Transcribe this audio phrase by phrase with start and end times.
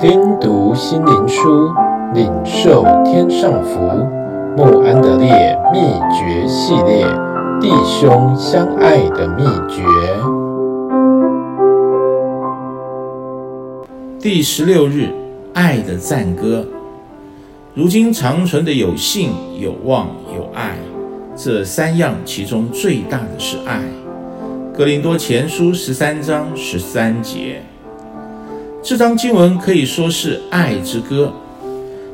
[0.00, 1.74] 听读心灵书，
[2.14, 3.80] 领受天上福。
[4.56, 5.78] 穆安德烈秘
[6.10, 7.04] 诀系列：
[7.60, 9.84] 弟兄相爱的秘诀。
[14.18, 15.10] 第十六日，
[15.52, 16.66] 爱的赞歌。
[17.74, 20.78] 如今长存的有信、有望、有爱，
[21.36, 23.82] 这三样，其中最大的是爱。
[24.74, 27.60] 格林多前书十三章十三节。
[28.82, 31.30] 这章经文可以说是爱之歌。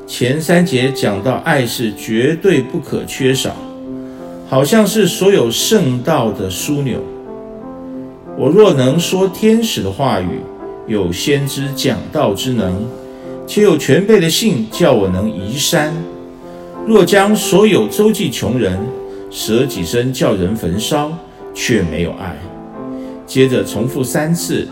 [0.04, 3.54] 前三节讲到爱是绝对不可缺少，
[4.48, 6.98] 好像是所有圣道的枢纽。
[8.36, 10.40] 我若能说天使的话语，
[10.88, 12.74] 有先知讲道之能，
[13.46, 15.92] 且有全备的信，叫我能移山；
[16.84, 18.76] 若将所有周济穷人，
[19.30, 21.12] 舍己身叫人焚烧，
[21.54, 22.36] 却没有爱。
[23.24, 24.66] 接着重复三次。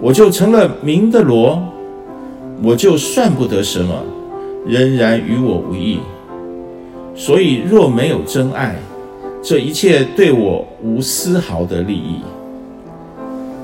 [0.00, 1.62] 我就成了鸣的罗，
[2.62, 3.94] 我就算不得什么，
[4.66, 5.98] 仍然与我无益。
[7.14, 8.76] 所以若没有真爱，
[9.42, 12.16] 这一切对我无丝毫的利益。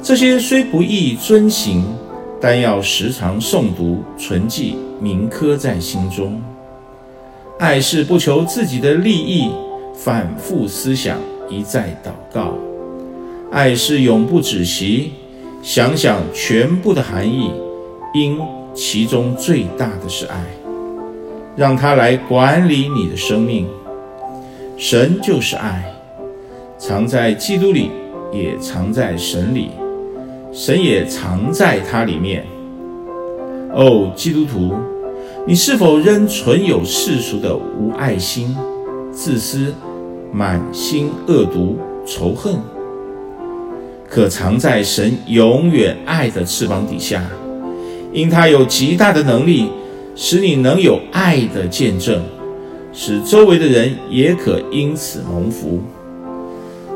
[0.03, 1.85] 这些虽不易遵行，
[2.41, 6.41] 但要时常诵读、存记、铭刻在心中。
[7.59, 9.51] 爱是不求自己的利益，
[9.95, 11.19] 反复思想，
[11.51, 12.55] 一再祷告。
[13.51, 15.13] 爱是永不止息。
[15.63, 17.51] 想想全部的含义，
[18.15, 18.39] 因
[18.75, 20.43] 其中最大的是爱，
[21.55, 23.69] 让他来管理你的生命。
[24.79, 25.85] 神就是爱，
[26.79, 27.91] 藏在基督里，
[28.33, 29.71] 也藏在神里，
[30.51, 32.47] 神也藏在他里面。
[33.75, 34.75] 哦，基督徒，
[35.47, 38.57] 你是否仍存有世俗的无爱心、
[39.13, 39.75] 自私、
[40.33, 42.57] 满心恶毒、仇恨？
[44.11, 47.23] 可藏在神永远爱的翅膀底下，
[48.13, 49.71] 因他有极大的能力，
[50.17, 52.21] 使你能有爱的见证，
[52.93, 55.81] 使周围的人也可因此蒙福，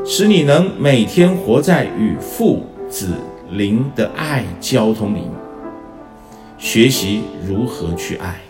[0.05, 3.13] 使你能每天活在与父子
[3.53, 5.21] 灵的爱交通里，
[6.59, 8.44] 学习如何去爱。